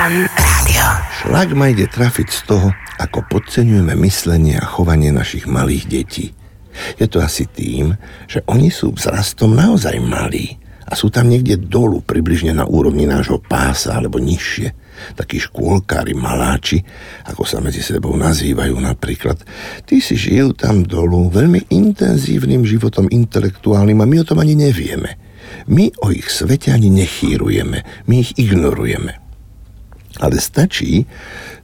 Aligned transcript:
Fan 0.00 0.24
Rádio. 0.32 0.86
Šlak 1.20 1.52
ma 1.52 1.68
ide 1.68 1.84
trafiť 1.84 2.28
z 2.32 2.40
toho, 2.48 2.72
ako 2.96 3.20
podceňujeme 3.20 3.92
myslenie 4.00 4.56
a 4.56 4.64
chovanie 4.64 5.12
našich 5.12 5.44
malých 5.44 5.84
detí. 5.92 6.32
Je 6.96 7.04
to 7.04 7.20
asi 7.20 7.44
tým, 7.44 8.00
že 8.24 8.40
oni 8.48 8.72
sú 8.72 8.96
vzrastom 8.96 9.52
naozaj 9.52 10.00
malí 10.00 10.56
a 10.88 10.96
sú 10.96 11.12
tam 11.12 11.28
niekde 11.28 11.60
dolu, 11.60 12.00
približne 12.00 12.56
na 12.56 12.64
úrovni 12.64 13.04
nášho 13.04 13.44
pása 13.44 13.92
alebo 13.92 14.16
nižšie. 14.16 14.72
Takí 15.20 15.36
škôlkári, 15.36 16.16
maláči, 16.16 16.80
ako 17.28 17.44
sa 17.44 17.60
medzi 17.60 17.84
sebou 17.84 18.16
nazývajú 18.16 18.80
napríklad. 18.80 19.36
Tí 19.84 20.00
si 20.00 20.16
žijú 20.16 20.56
tam 20.56 20.80
dolu 20.80 21.28
veľmi 21.28 21.68
intenzívnym 21.68 22.64
životom 22.64 23.04
intelektuálnym 23.12 24.00
a 24.00 24.08
my 24.08 24.16
o 24.16 24.24
tom 24.24 24.40
ani 24.40 24.56
nevieme. 24.56 25.20
My 25.68 25.92
o 26.00 26.08
ich 26.08 26.32
svete 26.32 26.72
ani 26.72 26.88
nechýrujeme, 26.88 28.08
my 28.08 28.14
ich 28.16 28.32
ignorujeme. 28.40 29.19
Ale 30.20 30.36
stačí 30.36 31.08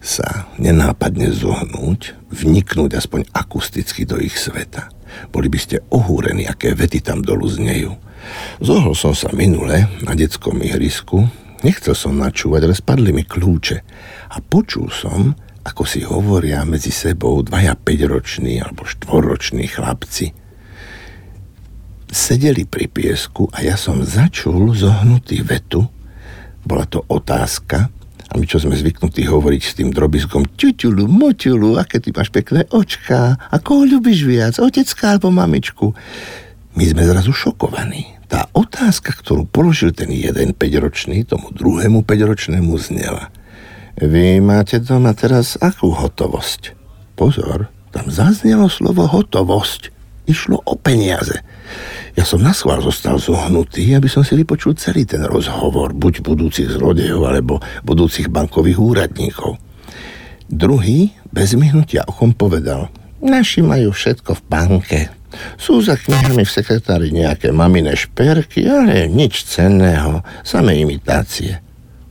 sa 0.00 0.48
nenápadne 0.56 1.28
zohnúť, 1.28 2.16
vniknúť 2.32 2.96
aspoň 2.96 3.28
akusticky 3.36 4.08
do 4.08 4.16
ich 4.16 4.40
sveta. 4.40 4.88
Boli 5.28 5.52
by 5.52 5.58
ste 5.60 5.84
ohúrení, 5.92 6.48
aké 6.48 6.72
vety 6.72 7.04
tam 7.04 7.20
dolu 7.20 7.44
znejú. 7.48 7.92
Zohol 8.58 8.96
som 8.96 9.12
sa 9.12 9.28
minule 9.36 9.86
na 10.02 10.16
detskom 10.16 10.58
ihrisku, 10.64 11.28
nechcel 11.60 11.92
som 11.92 12.16
načúvať, 12.16 12.60
ale 12.64 12.74
spadli 12.74 13.10
mi 13.12 13.22
kľúče 13.28 13.76
a 14.32 14.36
počul 14.40 14.88
som, 14.88 15.36
ako 15.66 15.82
si 15.84 16.00
hovoria 16.06 16.64
medzi 16.64 16.94
sebou 16.94 17.42
dvaja 17.44 17.76
5-roční 17.76 18.62
alebo 18.62 18.88
4-roční 18.88 19.66
chlapci. 19.68 20.32
Sedeli 22.06 22.64
pri 22.64 22.86
piesku 22.86 23.50
a 23.50 23.66
ja 23.66 23.74
som 23.74 24.00
začul 24.00 24.72
zohnutý 24.72 25.42
vetu. 25.42 25.84
Bola 26.62 26.86
to 26.86 27.02
otázka, 27.04 27.90
a 28.26 28.32
my 28.34 28.44
čo 28.44 28.58
sme 28.58 28.74
zvyknutí 28.74 29.22
hovoriť 29.26 29.62
s 29.62 29.76
tým 29.78 29.94
drobiskom 29.94 30.44
ťuťulu, 30.58 31.06
moťulu, 31.06 31.78
aké 31.78 32.02
ty 32.02 32.10
máš 32.10 32.34
pekné 32.34 32.66
očká, 32.74 33.38
a 33.38 33.56
koho 33.62 33.86
ľubíš 33.86 34.26
viac, 34.26 34.54
otecka 34.58 35.14
alebo 35.14 35.30
mamičku. 35.30 35.94
My 36.74 36.84
sme 36.90 37.06
zrazu 37.06 37.30
šokovaní. 37.30 38.18
Tá 38.26 38.50
otázka, 38.50 39.14
ktorú 39.14 39.46
položil 39.46 39.94
ten 39.94 40.10
jeden 40.10 40.50
5-ročný 40.50 41.22
tomu 41.22 41.54
druhému 41.54 42.02
5-ročnému 42.02 42.74
znela. 42.82 43.30
Vy 43.96 44.42
máte 44.42 44.82
doma 44.82 45.14
teraz 45.14 45.54
akú 45.56 45.94
hotovosť? 45.94 46.74
Pozor, 47.16 47.70
tam 47.94 48.12
zaznelo 48.12 48.68
slovo 48.68 49.08
hotovosť. 49.08 49.94
Išlo 50.26 50.60
o 50.66 50.74
peniaze. 50.74 51.40
Ja 52.16 52.24
som 52.24 52.40
na 52.40 52.56
schvál 52.56 52.80
zostal 52.80 53.20
zohnutý, 53.20 53.92
aby 53.92 54.08
som 54.08 54.24
si 54.24 54.40
vypočul 54.40 54.72
celý 54.80 55.04
ten 55.04 55.20
rozhovor, 55.28 55.92
buď 55.92 56.24
budúcich 56.24 56.72
zlodejov, 56.72 57.28
alebo 57.28 57.60
budúcich 57.84 58.32
bankových 58.32 58.80
úradníkov. 58.80 59.60
Druhý 60.48 61.12
bez 61.28 61.52
myhnutia 61.52 62.08
ochom 62.08 62.32
povedal, 62.32 62.88
naši 63.20 63.60
majú 63.60 63.92
všetko 63.92 64.32
v 64.32 64.42
banke. 64.48 65.00
Sú 65.60 65.84
za 65.84 66.00
knihami 66.00 66.48
v 66.48 66.54
sekretári 66.56 67.12
nejaké 67.12 67.52
mamine 67.52 67.92
šperky, 67.92 68.64
ale 68.64 69.12
nič 69.12 69.44
cenného, 69.44 70.24
samé 70.40 70.80
imitácie. 70.80 71.65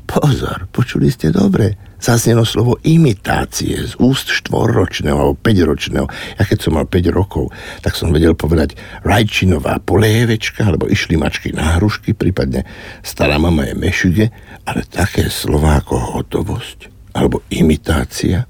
Pozor, 0.06 0.70
počuli 0.70 1.10
ste 1.10 1.34
dobre. 1.34 1.98
Zaznelo 1.98 2.46
slovo 2.46 2.78
imitácie 2.86 3.82
z 3.82 3.98
úst 3.98 4.30
štvorročného 4.30 5.18
alebo 5.18 5.34
päťročného. 5.34 6.06
Ja 6.38 6.44
keď 6.46 6.58
som 6.62 6.78
mal 6.78 6.86
5 6.86 7.10
rokov, 7.10 7.50
tak 7.82 7.98
som 7.98 8.14
vedel 8.14 8.38
povedať 8.38 8.78
rajčinová 9.02 9.82
polievečka 9.82 10.70
alebo 10.70 10.86
išli 10.86 11.18
mačky 11.18 11.50
na 11.50 11.82
hrušky, 11.82 12.14
prípadne 12.14 12.62
stará 13.02 13.42
mama 13.42 13.66
je 13.66 13.74
mešuge, 13.74 14.26
ale 14.70 14.86
také 14.86 15.34
slova 15.34 15.82
ako 15.82 16.22
hotovosť 16.22 16.94
alebo 17.18 17.42
imitácia. 17.50 18.46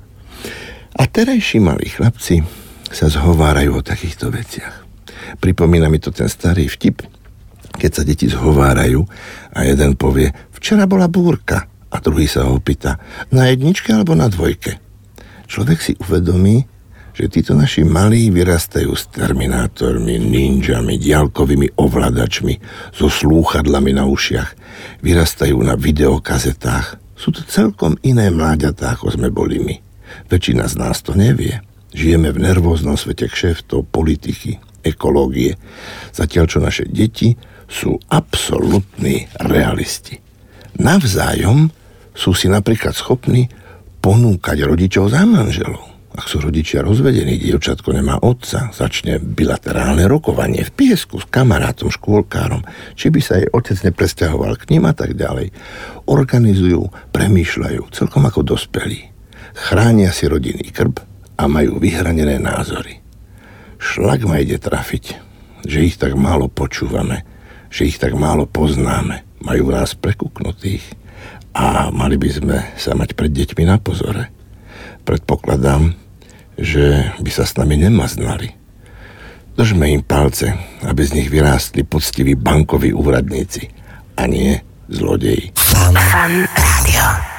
A 0.95 1.01
terajší 1.07 1.63
malí 1.63 1.87
chlapci 1.87 2.43
sa 2.91 3.07
zhovárajú 3.07 3.79
o 3.79 3.85
takýchto 3.85 4.27
veciach. 4.27 4.83
Pripomína 5.39 5.87
mi 5.87 6.03
to 6.03 6.11
ten 6.11 6.27
starý 6.27 6.67
vtip, 6.67 7.03
keď 7.75 7.91
sa 7.91 8.03
deti 8.07 8.27
zhovárajú 8.31 9.03
a 9.55 9.67
jeden 9.67 9.99
povie, 9.99 10.31
včera 10.65 10.89
bola 10.89 11.05
búrka, 11.05 11.69
a 11.93 12.01
druhý 12.01 12.25
sa 12.25 12.49
ho 12.49 12.57
pýta, 12.57 12.97
na 13.29 13.53
jedničke 13.53 13.93
alebo 13.93 14.17
na 14.17 14.25
dvojke? 14.25 14.81
Človek 15.45 15.77
si 15.77 15.93
uvedomí, 16.01 16.65
že 17.13 17.29
títo 17.29 17.53
naši 17.53 17.85
malí 17.85 18.33
vyrastajú 18.33 18.89
s 18.97 19.05
terminátormi, 19.13 20.17
ninjami, 20.17 20.97
diálkovými 20.97 21.77
ovladačmi, 21.77 22.57
so 22.97 23.13
slúchadlami 23.13 23.93
na 23.93 24.09
ušiach, 24.09 24.49
vyrastajú 25.05 25.53
na 25.61 25.77
videokazetách. 25.77 26.97
Sú 27.13 27.29
to 27.29 27.45
celkom 27.45 28.01
iné 28.01 28.33
mláďatá, 28.33 28.97
ako 28.97 29.13
sme 29.13 29.29
boli 29.29 29.61
my. 29.61 29.77
Väčšina 30.33 30.65
z 30.65 30.81
nás 30.81 31.05
to 31.05 31.13
nevie. 31.13 31.61
Žijeme 31.93 32.33
v 32.33 32.41
nervóznom 32.41 32.97
svete 32.97 33.29
kšeftov, 33.29 33.85
politiky, 33.93 34.57
ekológie, 34.81 35.61
zatiaľ 36.09 36.49
čo 36.49 36.57
naše 36.57 36.89
deti 36.89 37.37
sú 37.69 38.01
absolútni 38.09 39.29
realisti. 39.37 40.24
Navzájom 40.75 41.71
sú 42.15 42.31
si 42.35 42.51
napríklad 42.51 42.95
schopní 42.95 43.47
ponúkať 44.03 44.63
rodičov 44.67 45.11
za 45.11 45.23
manželov. 45.23 45.95
Ak 46.15 46.31
sú 46.31 46.39
rodičia 46.39 46.79
rozvedení, 46.79 47.35
dievčatko 47.35 47.91
nemá 47.91 48.23
otca, 48.23 48.71
začne 48.71 49.19
bilaterálne 49.19 50.07
rokovanie 50.07 50.63
v 50.63 50.71
piesku 50.71 51.19
s 51.19 51.27
kamarátom, 51.27 51.91
škôlkárom, 51.91 52.63
či 52.95 53.11
by 53.11 53.19
sa 53.19 53.35
jej 53.35 53.51
otec 53.51 53.75
nepresťahoval 53.91 54.55
k 54.55 54.71
ním 54.71 54.87
a 54.87 54.95
tak 54.95 55.19
ďalej. 55.19 55.51
Organizujú, 56.07 56.87
premýšľajú, 57.11 57.91
celkom 57.91 58.23
ako 58.31 58.47
dospelí. 58.47 59.11
Chránia 59.59 60.15
si 60.15 60.31
rodinný 60.31 60.71
krb 60.71 61.03
a 61.35 61.51
majú 61.51 61.83
vyhranené 61.83 62.39
názory. 62.39 63.03
Šlak 63.75 64.23
ma 64.23 64.39
ide 64.39 64.55
trafiť, 64.55 65.19
že 65.67 65.83
ich 65.83 65.99
tak 65.99 66.15
málo 66.15 66.47
počúvame, 66.47 67.27
že 67.67 67.91
ich 67.91 67.99
tak 67.99 68.15
málo 68.15 68.47
poznáme. 68.47 69.34
Majú 69.45 69.69
nás 69.69 69.93
prekuknutých 69.93 70.81
a 71.53 71.93
mali 71.93 72.17
by 72.17 72.29
sme 72.33 72.57
sa 72.75 72.97
mať 72.97 73.13
pred 73.13 73.29
deťmi 73.29 73.63
na 73.69 73.77
pozore. 73.77 74.33
Predpokladám, 75.05 75.93
že 76.57 77.13
by 77.21 77.29
sa 77.29 77.45
s 77.45 77.53
nami 77.53 77.77
nemaznali. 77.77 78.51
Držme 79.55 79.87
im 79.87 80.03
palce, 80.03 80.51
aby 80.83 81.01
z 81.05 81.15
nich 81.15 81.29
vyrástli 81.31 81.87
poctiví 81.87 82.35
bankoví 82.35 82.91
úradníci 82.91 83.71
a 84.19 84.27
nie 84.27 84.59
zlodeji. 84.91 85.55
Fan, 85.55 85.95
fan 85.95 86.33
rádio. 86.43 87.34